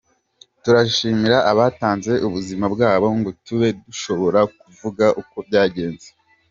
[0.63, 6.07] Turashimira abatanze ubuzima bwabo ngo tube dushobora kuvuga uko byagenze.